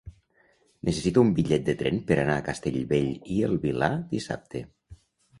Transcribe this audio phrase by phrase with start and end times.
[0.87, 4.63] Necessito un bitllet de tren per anar a Castellbell i el Vilar dissabte.